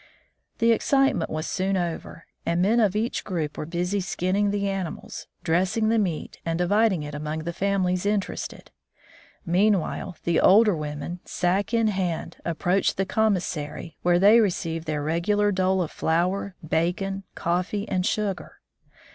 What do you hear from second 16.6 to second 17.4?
bacon,